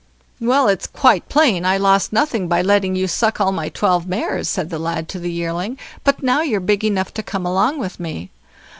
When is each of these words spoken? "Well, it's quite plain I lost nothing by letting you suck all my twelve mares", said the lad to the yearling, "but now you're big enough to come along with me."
"Well, 0.39 0.67
it's 0.67 0.87
quite 0.87 1.29
plain 1.29 1.63
I 1.63 1.77
lost 1.77 2.11
nothing 2.11 2.47
by 2.47 2.63
letting 2.63 2.95
you 2.95 3.07
suck 3.07 3.39
all 3.39 3.51
my 3.51 3.69
twelve 3.69 4.07
mares", 4.07 4.49
said 4.49 4.71
the 4.71 4.79
lad 4.79 5.07
to 5.09 5.19
the 5.19 5.31
yearling, 5.31 5.77
"but 6.03 6.23
now 6.23 6.41
you're 6.41 6.59
big 6.59 6.83
enough 6.83 7.13
to 7.13 7.21
come 7.21 7.45
along 7.45 7.77
with 7.77 7.99
me." 7.99 8.31